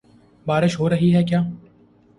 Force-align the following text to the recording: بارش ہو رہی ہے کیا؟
بارش 0.45 0.79
ہو 0.79 0.89
رہی 0.89 1.13
ہے 1.15 1.23
کیا؟ 1.23 1.41